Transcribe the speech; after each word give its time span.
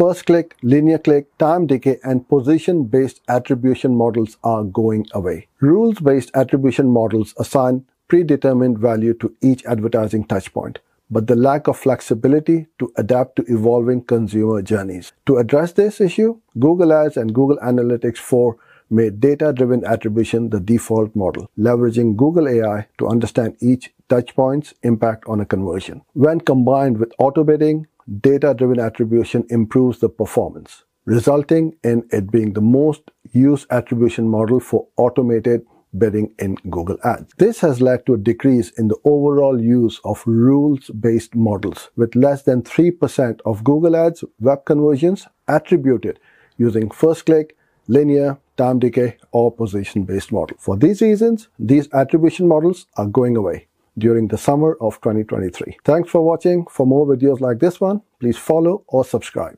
First 0.00 0.24
click, 0.24 0.56
linear 0.62 0.96
click, 0.96 1.26
time 1.36 1.66
decay, 1.66 1.98
and 2.02 2.26
position 2.26 2.84
based 2.84 3.20
attribution 3.28 3.94
models 3.94 4.38
are 4.42 4.64
going 4.64 5.06
away. 5.12 5.48
Rules 5.60 6.00
based 6.00 6.30
attribution 6.32 6.88
models 6.88 7.34
assign 7.36 7.84
predetermined 8.08 8.78
value 8.78 9.12
to 9.20 9.36
each 9.42 9.62
advertising 9.66 10.24
touchpoint, 10.24 10.78
but 11.10 11.26
the 11.26 11.36
lack 11.36 11.68
of 11.68 11.76
flexibility 11.76 12.66
to 12.78 12.90
adapt 12.96 13.36
to 13.36 13.44
evolving 13.48 14.02
consumer 14.02 14.62
journeys. 14.62 15.12
To 15.26 15.36
address 15.36 15.72
this 15.72 16.00
issue, 16.00 16.40
Google 16.58 16.94
Ads 16.94 17.18
and 17.18 17.34
Google 17.34 17.58
Analytics 17.58 18.16
4 18.16 18.56
made 18.88 19.20
data-driven 19.20 19.84
attribution 19.84 20.48
the 20.48 20.60
default 20.60 21.14
model, 21.14 21.50
leveraging 21.58 22.16
Google 22.16 22.48
AI 22.48 22.86
to 22.96 23.06
understand 23.06 23.54
each 23.60 23.92
touchpoint's 24.08 24.72
impact 24.82 25.26
on 25.26 25.40
a 25.40 25.44
conversion. 25.44 26.00
When 26.14 26.40
combined 26.40 26.96
with 26.96 27.12
auto 27.18 27.44
bidding, 27.44 27.86
data-driven 28.18 28.80
attribution 28.80 29.46
improves 29.50 30.00
the 30.00 30.08
performance, 30.08 30.84
resulting 31.04 31.76
in 31.84 32.02
it 32.10 32.30
being 32.30 32.52
the 32.52 32.60
most 32.60 33.10
used 33.32 33.66
attribution 33.70 34.28
model 34.28 34.58
for 34.58 34.88
automated 34.96 35.64
bidding 35.96 36.32
in 36.38 36.56
Google 36.68 36.96
Ads. 37.04 37.32
This 37.38 37.60
has 37.60 37.80
led 37.80 38.06
to 38.06 38.14
a 38.14 38.18
decrease 38.18 38.70
in 38.70 38.88
the 38.88 38.96
overall 39.04 39.60
use 39.60 40.00
of 40.04 40.22
rules-based 40.26 41.34
models, 41.34 41.90
with 41.96 42.14
less 42.14 42.42
than 42.42 42.62
3% 42.62 43.40
of 43.44 43.64
Google 43.64 43.96
Ads 43.96 44.24
web 44.40 44.64
conversions 44.64 45.26
attributed 45.48 46.18
using 46.58 46.90
first 46.90 47.26
click, 47.26 47.56
linear, 47.88 48.38
time 48.56 48.78
decay, 48.78 49.16
or 49.32 49.50
position-based 49.50 50.30
model. 50.30 50.56
For 50.60 50.76
these 50.76 51.00
reasons, 51.00 51.48
these 51.58 51.88
attribution 51.92 52.46
models 52.46 52.86
are 52.96 53.06
going 53.06 53.36
away 53.36 53.66
during 53.98 54.28
the 54.28 54.38
summer 54.38 54.76
of 54.80 55.00
2023. 55.00 55.78
Thanks 55.84 56.10
for 56.10 56.22
watching. 56.22 56.66
For 56.70 56.86
more 56.86 57.06
videos 57.06 57.40
like 57.40 57.58
this 57.58 57.80
one, 57.80 58.02
please 58.20 58.36
follow 58.36 58.84
or 58.88 59.04
subscribe. 59.04 59.56